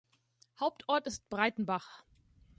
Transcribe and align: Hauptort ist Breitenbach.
Hauptort 0.59 1.05
ist 1.05 1.29
Breitenbach. 1.29 2.03